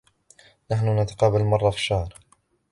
[0.71, 2.17] نحن نتقابل مرة في الشهر